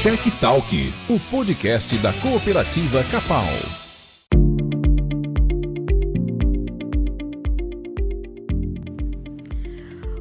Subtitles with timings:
[0.00, 3.42] Tech Talk, o podcast da cooperativa Capal.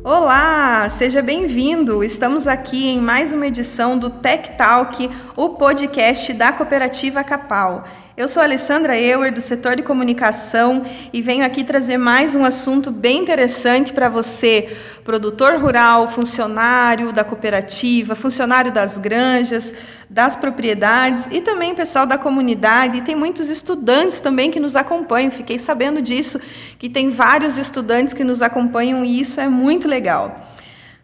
[0.03, 2.03] Olá, seja bem-vindo.
[2.03, 7.83] Estamos aqui em mais uma edição do Tech Talk, o podcast da cooperativa Capal.
[8.17, 12.89] Eu sou Alessandra Euer, do setor de comunicação, e venho aqui trazer mais um assunto
[12.89, 19.71] bem interessante para você, produtor rural, funcionário da cooperativa, funcionário das granjas,
[20.09, 22.97] das propriedades e também pessoal da comunidade.
[22.97, 25.29] E tem muitos estudantes também que nos acompanham.
[25.29, 26.41] Fiquei sabendo disso,
[26.79, 30.43] que tem vários estudantes que nos acompanham e isso é muito legal.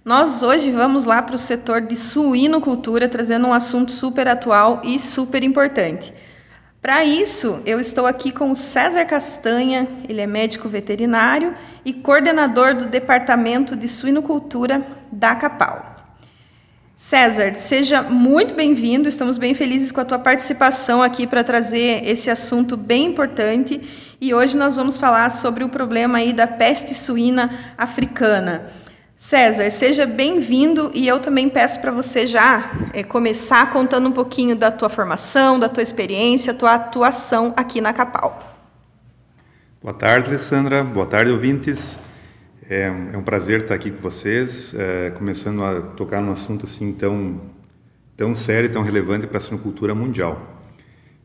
[0.04, 4.98] Nós hoje vamos lá para o setor de suinocultura, trazendo um assunto super atual e
[4.98, 6.12] super importante.
[6.84, 12.76] Para isso, eu estou aqui com o César Castanha, ele é médico veterinário e coordenador
[12.76, 15.96] do Departamento de Suinocultura da Capal.
[16.98, 22.30] César, seja muito bem-vindo, estamos bem felizes com a tua participação aqui para trazer esse
[22.30, 23.80] assunto bem importante
[24.20, 28.70] e hoje nós vamos falar sobre o problema aí da peste suína africana.
[29.24, 34.54] César, seja bem-vindo e eu também peço para você já é, começar contando um pouquinho
[34.54, 38.62] da tua formação, da tua experiência, tua atuação aqui na Capal.
[39.82, 40.84] Boa tarde, Alessandra.
[40.84, 41.98] Boa tarde, ouvintes.
[42.70, 46.92] É, é um prazer estar aqui com vocês, é, começando a tocar num assunto assim
[46.92, 47.40] tão,
[48.18, 50.38] tão sério, tão relevante para a sinocultura mundial.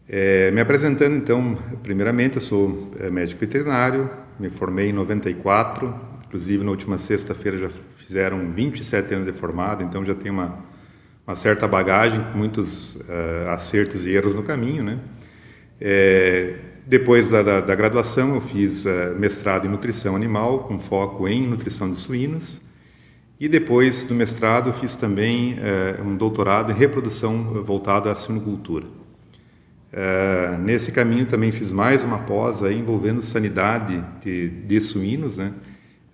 [0.08, 6.62] É, me apresentando, então, primeiramente, eu sou é, médico veterinário, me formei em 94, Inclusive,
[6.62, 10.58] na última sexta-feira já fizeram 27 anos de formado, então já tem uma,
[11.26, 14.98] uma certa bagagem, com muitos uh, acertos e erros no caminho, né?
[15.80, 16.56] É,
[16.86, 21.46] depois da, da, da, graduação, eu fiz uh, mestrado em nutrição animal, com foco em
[21.46, 22.60] nutrição de suínos.
[23.40, 28.84] E depois do mestrado, fiz também uh, um doutorado em reprodução voltada à suinocultura.
[28.84, 35.54] Uh, nesse caminho também fiz mais uma pós aí, envolvendo sanidade de, de suínos, né?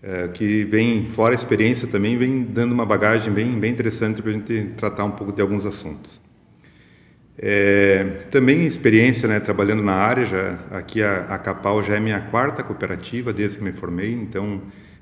[0.07, 4.31] É, que vem, fora a experiência também, vem dando uma bagagem bem, bem interessante para
[4.31, 6.21] a gente tratar um pouco de alguns assuntos.
[7.39, 12.21] É, também experiência, né, trabalhando na área, já, aqui a, a Capal já é minha
[12.21, 14.61] quarta cooperativa desde que me formei, então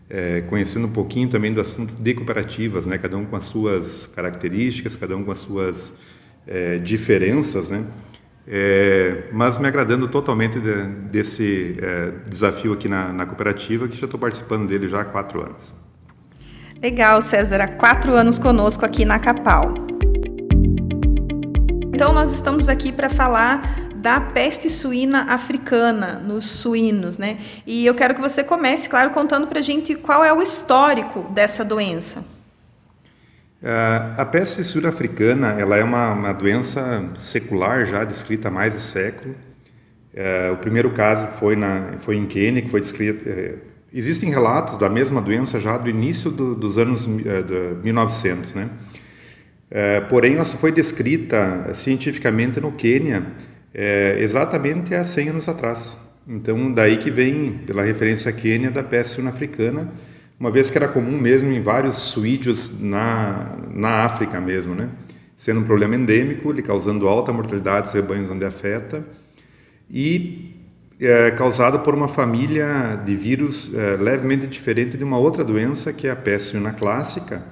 [0.09, 4.07] é, conhecendo um pouquinho também do assunto de cooperativas, né, cada um com as suas
[4.07, 5.93] características, cada um com as suas
[6.47, 7.85] é, diferenças, né,
[8.47, 14.07] é, mas me agradando totalmente de, desse é, desafio aqui na, na, cooperativa, que já
[14.07, 15.75] estou participando dele já há quatro anos.
[16.83, 19.75] Legal, César, há quatro anos conosco aqui na Capal.
[21.95, 27.39] Então, nós estamos aqui para falar da peste suína africana nos suínos, né?
[27.65, 31.23] E eu quero que você comece, claro, contando para a gente qual é o histórico
[31.31, 32.25] dessa doença.
[33.63, 38.83] Uh, a peste sul-africana ela é uma, uma, doença secular já descrita há mais de
[38.83, 39.37] século.
[40.13, 43.25] Uh, o primeiro caso foi, na, foi em Quênia, que foi descrito.
[43.25, 43.59] Uh,
[43.95, 47.11] existem relatos da mesma doença já do início do, dos anos uh,
[47.85, 48.69] 1900, né?
[50.11, 53.25] porém, ela só foi descrita cientificamente no Quênia
[54.19, 55.97] exatamente há 100 anos atrás.
[56.29, 59.89] Então, daí que vem, pela referência à Quênia, da peste sul-africana,
[60.43, 64.89] uma vez que era comum mesmo em vários suídeos na, na África mesmo, né?
[65.39, 69.05] Sendo um problema endêmico, ele causando alta mortalidade dos rebanhos onde afeta
[69.89, 70.57] e
[71.01, 76.09] é, causado por uma família de vírus é, levemente diferente de uma outra doença que
[76.09, 77.45] é a peste clássica,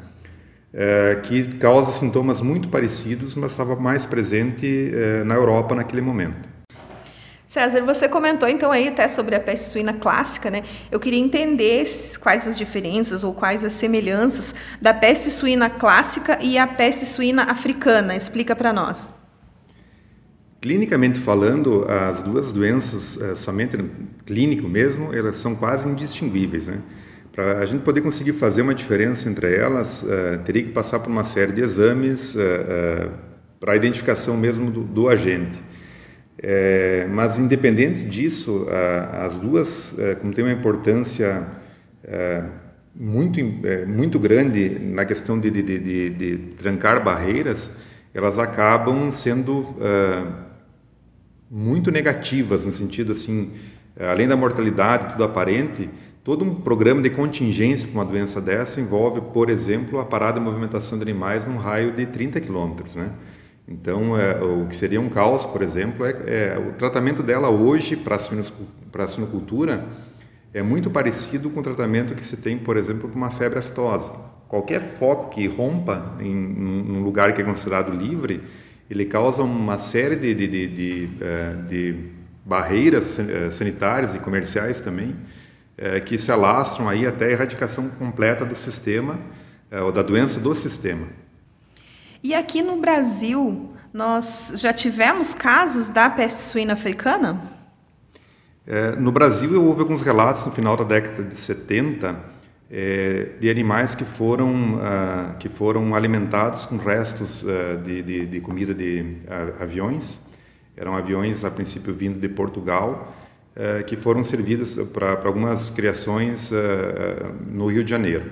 [0.74, 6.59] é, que causa sintomas muito parecidos, mas estava mais presente é, na Europa naquele momento.
[7.50, 10.62] César, você comentou então aí até sobre a peste suína clássica, né?
[10.88, 11.84] Eu queria entender
[12.20, 17.50] quais as diferenças ou quais as semelhanças da peste suína clássica e a peste suína
[17.50, 18.14] africana.
[18.14, 19.12] Explica para nós.
[20.60, 23.90] Clinicamente falando, as duas doenças, eh, somente no
[24.24, 26.78] clínico mesmo, elas são quase indistinguíveis, né?
[27.32, 31.10] Para a gente poder conseguir fazer uma diferença entre elas, uh, teria que passar por
[31.10, 33.10] uma série de exames uh,
[33.58, 35.58] para a identificação mesmo do, do agente.
[36.42, 38.66] É, mas independente disso,
[39.12, 41.46] as duas, é, como tem uma importância
[42.02, 42.42] é,
[42.94, 47.70] muito é, muito grande na questão de, de, de, de, trancar barreiras,
[48.14, 49.66] elas acabam sendo
[51.50, 53.52] muito negativas no sentido assim,
[53.98, 55.90] além da mortalidade tudo aparente,
[56.24, 60.42] todo um programa de contingência para uma doença dessa envolve, por exemplo, a parada e
[60.42, 63.12] movimentação de animais num raio de 30 quilômetros, né?
[63.66, 67.96] Então, é, o que seria um caos, por exemplo, é, é o tratamento dela hoje
[67.96, 69.84] para a sinocultura
[70.52, 74.12] é muito parecido com o tratamento que se tem, por exemplo, para uma febre aftosa.
[74.48, 78.42] Qualquer foco que rompa em, um lugar que é considerado livre,
[78.90, 81.06] ele causa uma série de, de, de, de,
[81.68, 81.94] de
[82.44, 83.20] barreiras
[83.52, 85.14] sanitárias e comerciais também,
[86.06, 89.20] que se alastram aí até a erradicação completa do sistema,
[89.84, 91.06] ou da doença do sistema.
[92.22, 97.40] E aqui no Brasil, nós já tivemos casos da peste suína africana?
[98.66, 102.14] É, no Brasil, houve alguns relatos no final da década de 70
[102.70, 108.40] é, de animais que foram, uh, que foram alimentados com restos uh, de, de, de,
[108.40, 110.20] comida de uh, aviões.
[110.76, 113.14] Eram aviões, a princípio, vindo de Portugal,
[113.86, 116.50] que foram servidos para algumas criações
[117.46, 118.24] no Rio de Janeiro.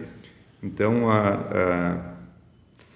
[0.63, 1.09] Então,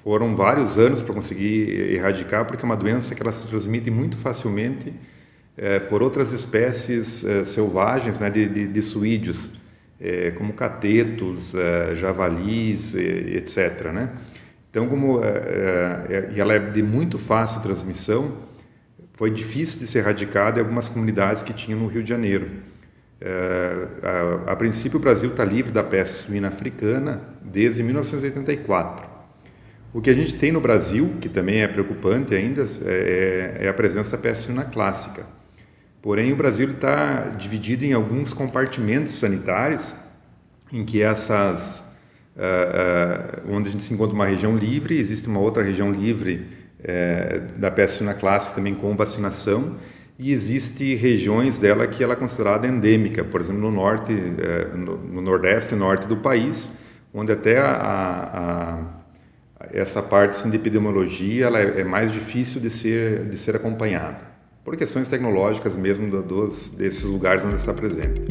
[0.02, 4.16] foram vários anos para conseguir erradicar, porque é uma doença que ela se transmite muito
[4.16, 4.92] facilmente
[5.56, 9.50] é, por outras espécies é, selvagens né, de, de, de suídeos,
[10.00, 13.92] é, como catetos, é, javalis, etc.
[13.92, 14.10] Né?
[14.70, 15.28] Então, como é,
[16.08, 18.38] é, ela é de muito fácil transmissão,
[19.14, 22.50] foi difícil de ser erradicada em algumas comunidades que tinham no Rio de Janeiro.
[24.46, 29.11] A, a, princípio, o Brasil está livre da peste suína africana desde 1984.
[29.94, 33.68] O que a gente tem no Brasil, que também é preocupante ainda, é, é, é
[33.68, 35.26] a presença da peste suína clássica.
[36.00, 39.94] Porém, o Brasil está dividido em alguns compartimentos sanitários,
[40.72, 41.80] em que essas,
[42.34, 46.46] uh, uh, onde a gente se encontra uma região livre, existe uma outra região livre
[46.80, 49.76] uh, da peste suína clássica também com vacinação,
[50.18, 55.20] e existe regiões dela que ela é considerada endêmica, por exemplo, no norte, no, no,
[55.20, 56.70] nordeste e norte do país,
[57.12, 59.01] onde até a, a
[59.72, 64.18] essa parte assim, de epidemiologia ela é, é, mais difícil de ser, de ser acompanhada,
[64.64, 68.22] por questões tecnológicas mesmo dos, desses lugares onde está presente.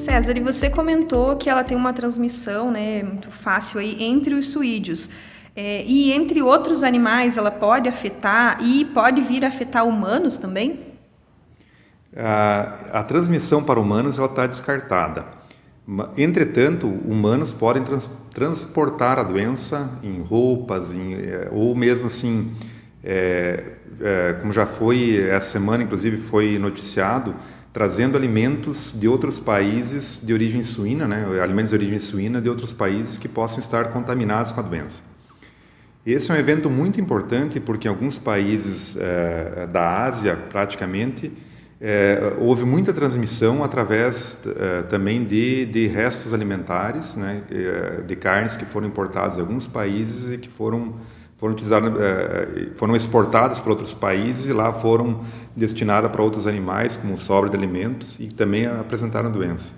[0.00, 4.48] César, e você comentou que ela tem uma transmissão né, muito fácil aí entre os
[4.48, 5.08] suídeos.
[5.54, 10.80] É, e entre outros animais, ela pode afetar e pode vir a afetar humanos também?
[12.16, 15.39] A, a transmissão para humanos ela está descartada.
[16.16, 22.52] Entretanto, humanos podem trans, transportar a doença em roupas, em, eh, ou mesmo assim,
[23.02, 23.64] é,
[24.00, 27.34] é, como já foi essa semana, inclusive foi noticiado,
[27.72, 32.72] trazendo alimentos de outros países de origem suína, né, alimentos de origem suína de outros
[32.72, 35.02] países que possam estar contaminados com a doença.
[36.04, 41.32] Esse é um evento muito importante porque em alguns países é, da Ásia, praticamente,
[41.80, 48.54] é, houve muita transmissão através é, também de, de, restos alimentares, né, é, de carnes
[48.54, 50.96] que foram importadas de alguns países e que foram
[51.38, 55.24] foram utilizadas, é, foram exportadas para outros países e lá foram
[55.56, 59.74] destinadas para outros animais como sobra de alimentos e também apresentaram doença.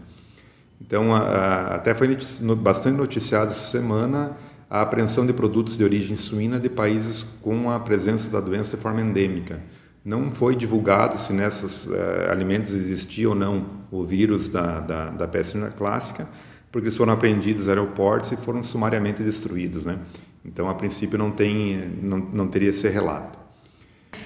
[0.81, 2.19] Então, a, a, até foi
[2.57, 4.33] bastante noticiado essa semana
[4.69, 8.83] a apreensão de produtos de origem suína de países com a presença da doença de
[8.83, 9.61] forma endêmica.
[10.05, 11.95] Não foi divulgado se nesses uh,
[12.31, 16.29] alimentos existia ou não o vírus da, da, da peste clássica,
[16.73, 19.99] porque eles foram apreendidos aeroportos e foram sumariamente destruídos, né?
[20.45, 23.39] Então, a princípio, não, tem, não, não teria esse relato.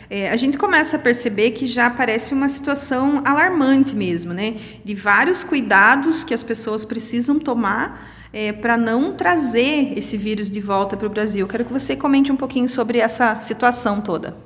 [0.09, 4.57] É, a gente começa a perceber que já parece uma situação alarmante mesmo, né?
[4.85, 10.61] De vários cuidados que as pessoas precisam tomar é, para não trazer esse vírus de
[10.61, 11.47] volta para o Brasil.
[11.47, 14.37] Quero que você comente um pouquinho sobre essa situação toda.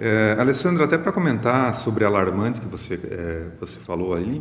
[0.00, 4.40] É, Alessandra, até para comentar sobre alarmante que você, é, você falou aí,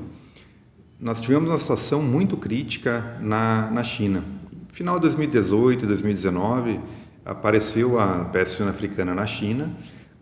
[1.00, 4.24] nós tivemos uma situação muito crítica na, na China.
[4.70, 6.80] Final de 2018 e 2019,
[7.26, 9.72] apareceu a peste suína africana na China.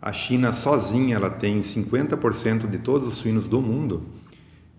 [0.00, 4.04] A China sozinha ela tem 50% de todos os suínos do mundo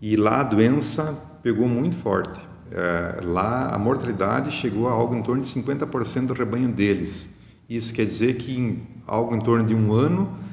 [0.01, 2.41] e lá a doença pegou muito forte.
[2.71, 7.31] É, lá a mortalidade chegou a algo em torno de 50% do rebanho deles.
[7.69, 10.47] Isso quer dizer que em algo em torno de um ano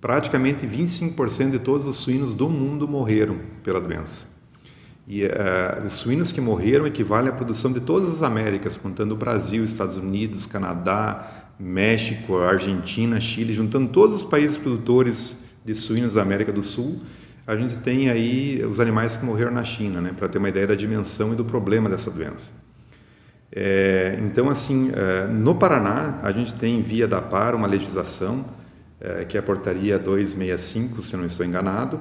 [0.00, 4.28] praticamente 25% de todos os suínos do mundo morreram pela doença.
[5.06, 9.16] E uh, os suínos que morreram equivalem à produção de todas as Américas, contando o
[9.16, 16.22] Brasil, Estados Unidos, Canadá, México, Argentina, Chile, juntando todos os países produtores de suínos da
[16.22, 17.00] América do Sul,
[17.46, 20.68] a gente tem aí os animais que morreram na China, né, para ter uma ideia
[20.68, 22.50] da dimensão e do problema dessa doença.
[23.52, 28.44] É, então, assim, é, no Paraná, a gente tem via da PAR uma legislação
[29.00, 31.98] é, que é a portaria 265, se não estou enganado,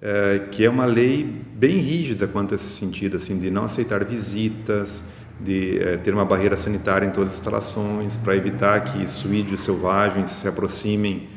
[0.00, 4.04] é, que é uma lei bem rígida quanto a esse sentido, assim, de não aceitar
[4.04, 5.04] visitas,
[5.38, 10.30] de é, ter uma barreira sanitária em todas as instalações, para evitar que suídeos selvagens
[10.30, 11.28] se aproximem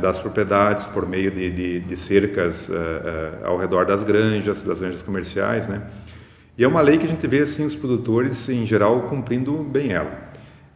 [0.00, 2.68] das propriedades por meio de, de, de cercas
[3.44, 5.82] ao redor das granjas, das granjas comerciais, né?
[6.58, 9.92] E é uma lei que a gente vê assim os produtores em geral cumprindo bem
[9.92, 10.31] ela.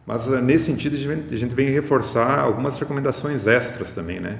[0.07, 4.39] Mas nesse sentido a gente vem reforçar algumas recomendações extras também, né?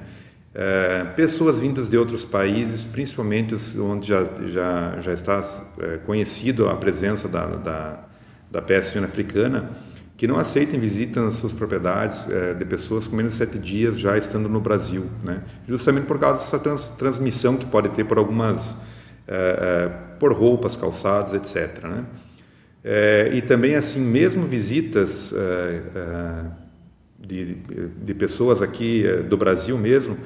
[0.54, 5.40] É, pessoas vindas de outros países, principalmente onde já, já, já está
[5.78, 8.04] é, conhecido a presença da, da,
[8.50, 9.68] da peste suína africana,
[10.16, 13.98] que não aceitem visita nas suas propriedades é, de pessoas com menos de sete dias
[13.98, 15.42] já estando no Brasil, né?
[15.68, 18.74] justamente por causa dessa trans, transmissão que pode ter por algumas,
[20.18, 21.84] por roupas, calçados, etc.
[21.84, 22.04] Né?
[22.82, 25.34] É, e também assim, mesmo visitas
[27.18, 27.56] de,
[28.04, 30.16] de pessoas aqui do Brasil mesmo,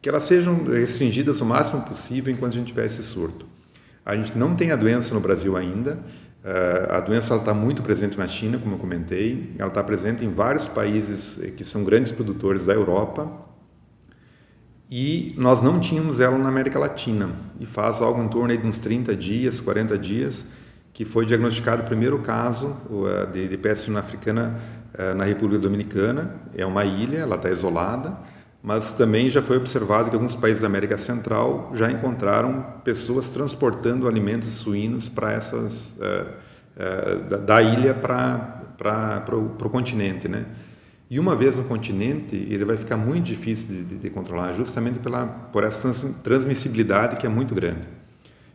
[0.00, 3.46] que elas sejam restringidas o máximo possível enquanto a gente tiver esse surto.
[4.04, 5.98] A gente não tem a doença no Brasil ainda,
[6.90, 10.66] a doença está muito presente na China, como eu comentei, ela está presente em vários
[10.66, 13.30] países que são grandes produtores da Europa
[14.94, 17.30] e nós não tínhamos ela na América Latina.
[17.58, 20.44] E faz algo em torno de uns 30 dias, 40 dias,
[20.92, 24.58] que foi diagnosticado o primeiro caso uh, de, de peste africana
[24.94, 26.34] uh, na República Dominicana.
[26.54, 28.16] É uma ilha, ela está isolada,
[28.62, 34.06] mas também já foi observado que alguns países da América Central já encontraram pessoas transportando
[34.06, 36.52] alimentos suínos para essas uh,
[37.44, 40.46] da, ilha para o continente, né?
[41.10, 44.98] E uma vez no continente, ele vai ficar muito difícil de, de, de controlar, justamente
[44.98, 47.86] pela por essa trans, transmissibilidade que é muito grande.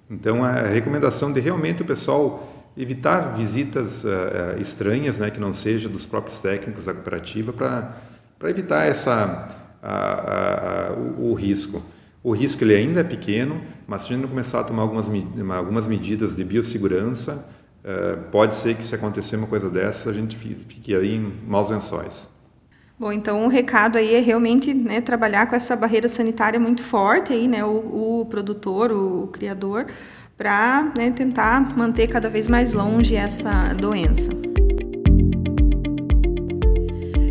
[0.09, 5.89] Então, a recomendação de realmente o pessoal evitar visitas uh, estranhas, né, que não seja
[5.89, 9.49] dos próprios técnicos da cooperativa, para evitar essa
[9.81, 11.81] a, a, o, o, risco.
[12.23, 15.07] O risco ele ainda é pequeno, mas se a gente não começar a tomar algumas,
[15.57, 17.45] algumas medidas de biossegurança,
[17.83, 21.69] uh, pode ser que se acontecer uma coisa dessa, a gente fique aí em maus
[21.69, 22.27] lençóis.
[22.99, 27.31] Bom, então o recado aí é realmente né, trabalhar com essa barreira sanitária muito forte
[27.31, 29.85] aí, né, o, o produtor, o, o criador,
[30.35, 34.31] para né, tentar manter cada vez mais longe essa doença.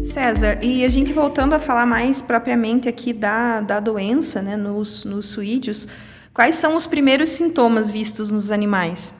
[0.04, 5.04] César, e a gente voltando a falar mais propriamente aqui da, da doença né, nos,
[5.04, 5.88] nos suídeos,
[6.32, 9.12] quais são os primeiros sintomas vistos nos animais?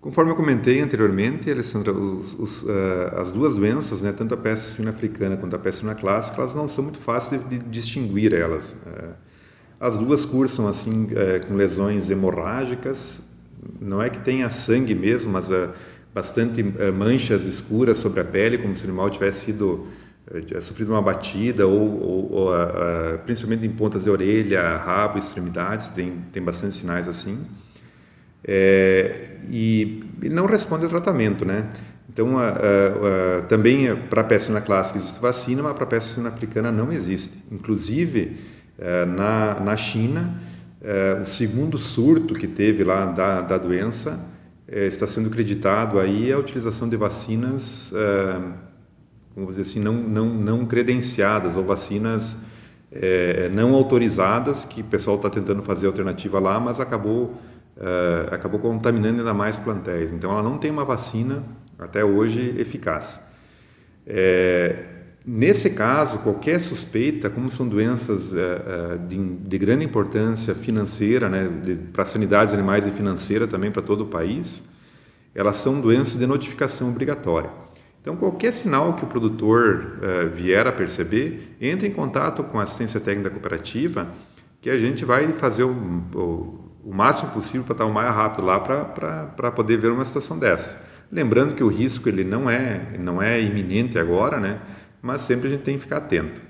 [0.00, 4.68] Conforme eu comentei anteriormente, Alessandra, os, os, uh, as duas doenças, né, tanto a peste
[4.68, 8.32] suína africana quanto a peste suína clássica, elas não são muito fáceis de, de distinguir
[8.32, 8.72] elas.
[8.72, 9.12] Uh,
[9.78, 13.22] as duas cursam assim uh, com lesões hemorrágicas,
[13.78, 15.50] não é que tenha sangue mesmo, mas
[16.14, 16.62] bastante
[16.96, 19.86] manchas escuras sobre a pele, como se o animal tivesse sido
[20.62, 22.50] sofrido uma batida ou, ou,
[23.26, 27.38] principalmente em pontas de orelha, rabo, extremidades, tem tem bastante sinais assim.
[28.42, 31.68] É, e, e, não responde ao tratamento, né?
[32.12, 32.36] Então,
[33.48, 37.38] também para a peste clássica existe vacina, mas para a peste africana não existe.
[37.52, 38.36] Inclusive,
[39.16, 40.42] na, na China,
[41.22, 44.18] o segundo surto que teve lá da, da doença
[44.66, 47.92] é, está sendo creditado aí a utilização de vacinas,
[49.34, 52.36] vamos dizer assim, não, não, não credenciadas ou vacinas
[53.54, 57.40] não autorizadas, que o pessoal está tentando fazer alternativa lá, mas acabou,
[57.76, 60.12] é, acabou contaminando ainda mais plantéis.
[60.12, 61.42] Então, ela não tem uma vacina,
[61.78, 63.20] até hoje, eficaz.
[64.06, 71.48] É, Nesse caso, qualquer suspeita, como são doenças é, de, de, grande importância financeira, né,
[71.92, 74.62] para sanidades animais e financeira também para todo o país,
[75.34, 77.50] elas são doenças de notificação obrigatória.
[78.00, 82.62] Então, qualquer sinal que o produtor é, vier a perceber, entre em contato com a
[82.62, 84.08] assistência técnica cooperativa,
[84.62, 85.72] que a gente vai fazer o,
[86.14, 90.38] o, o máximo possível para estar o mais rápido lá para poder ver uma situação
[90.38, 90.80] dessa.
[91.10, 94.60] Lembrando que o risco ele não é, não é iminente agora, né?
[95.02, 96.40] mas sempre a gente tem que ficar atento.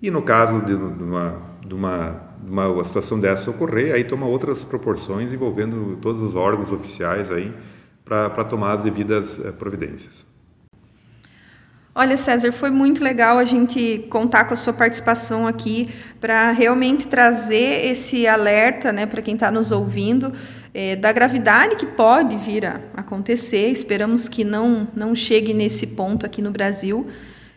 [0.00, 4.64] E no caso de uma, de uma, de uma situação dessa ocorrer, aí toma outras
[4.64, 7.54] proporções envolvendo todos os órgãos oficiais aí
[8.04, 10.26] para tomar as devidas eh, providências.
[11.92, 15.88] Olha, César, foi muito legal a gente contar com a sua participação aqui
[16.20, 20.32] para realmente trazer esse alerta né, para quem está nos ouvindo
[20.72, 23.70] é, da gravidade que pode vir a acontecer.
[23.70, 27.08] Esperamos que não, não chegue nesse ponto aqui no Brasil.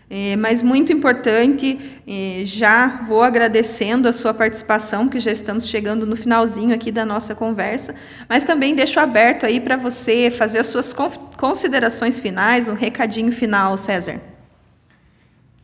[0.09, 6.05] É, mas muito importante, é, já vou agradecendo a sua participação, que já estamos chegando
[6.05, 7.95] no finalzinho aqui da nossa conversa,
[8.29, 10.93] mas também deixo aberto aí para você fazer as suas
[11.37, 14.19] considerações finais, um recadinho final, César.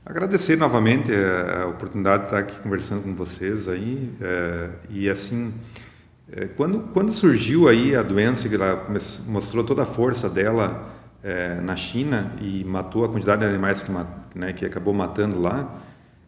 [0.05, 5.53] Agradecer novamente a oportunidade de estar aqui conversando com vocês aí, é, e assim,
[6.31, 8.87] é, quando, quando surgiu aí a doença, que ela
[9.27, 10.89] mostrou toda a força dela,
[11.23, 13.91] é, na China e matou a quantidade de animais que,
[14.35, 15.81] né, que acabou matando lá,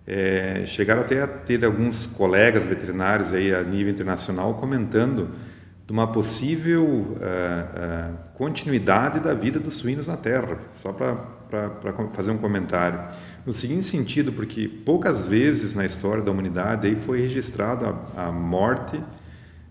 [0.05, 5.29] é, chegaram até a ter alguns colegas veterinários aí a nível internacional comentando
[5.91, 11.17] de uma possível uh, uh, continuidade da vida dos suínos na Terra, só para
[12.13, 12.97] fazer um comentário.
[13.45, 19.03] No seguinte sentido, porque poucas vezes na história da humanidade aí foi registrada a, morte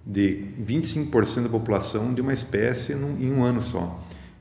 [0.04, 3.98] de 25% da população de uma espécie num, em um ano só.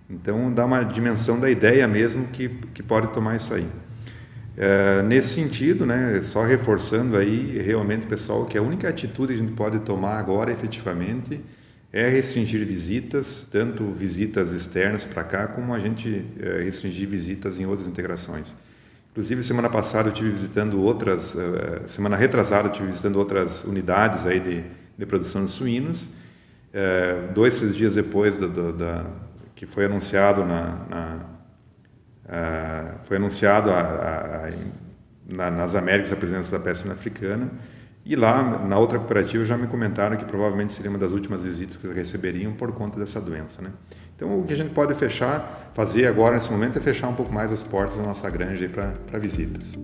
[0.10, 3.68] Então dá uma dimensão da ideia mesmo que, que pode tomar isso aí.
[4.58, 9.46] É, nesse sentido, né, só reforçando aí realmente pessoal que a única atitude que a
[9.46, 11.40] gente pode tomar agora efetivamente
[11.94, 17.66] é restringir visitas, tanto visitas externas para cá, como a gente é, restringir visitas em
[17.66, 18.54] outras integrações.
[19.12, 24.26] Inclusive, semana passada eu estive visitando outras, uh, semana retrasada eu estive visitando outras unidades
[24.26, 24.64] aí de,
[24.98, 26.04] de produção de suínos.
[26.04, 29.06] Uh, dois, três dias depois do, da,
[29.60, 31.18] que foi anunciado na, na
[32.26, 34.50] uh, foi anunciado a, a,
[35.28, 37.50] na, nas Américas a presença da peste africana,
[38.06, 41.76] e lá, na outra cooperativa, já me comentaram que provavelmente seria uma das últimas visitas
[41.76, 43.62] que receberiam por conta dessa doença.
[43.62, 43.72] Né?
[44.16, 47.34] Então, o que a gente pode fechar, fazer agora nesse momento, é fechar um pouco
[47.34, 49.78] mais as portas da nossa granja para visitas.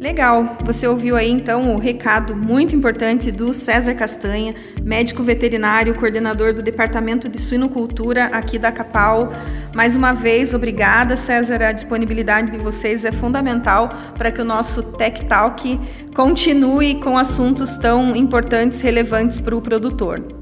[0.00, 6.54] Legal, você ouviu aí então o recado muito importante do César Castanha, médico veterinário, coordenador
[6.54, 9.30] do Departamento de Suinocultura aqui da Capal.
[9.74, 11.62] Mais uma vez, obrigada, César.
[11.62, 15.78] A disponibilidade de vocês é fundamental para que o nosso Tech Talk
[16.14, 20.39] continue com assuntos tão importantes, relevantes para o produtor.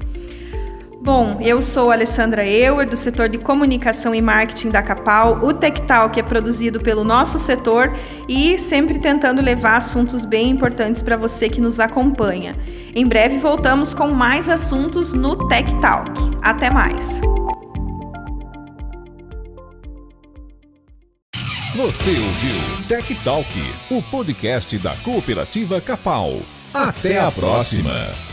[1.11, 5.43] Bom, eu sou Alessandra Euer, do setor de comunicação e marketing da Capal.
[5.43, 7.91] O Tectal, que é produzido pelo nosso setor
[8.27, 12.55] e sempre tentando levar assuntos bem importantes para você que nos acompanha.
[12.93, 16.11] Em breve voltamos com mais assuntos no Tech Talk.
[16.43, 17.03] Até mais!
[21.75, 23.49] Você ouviu Tech Talk,
[23.89, 26.33] o podcast da cooperativa Capal.
[26.71, 28.28] Até a próxima!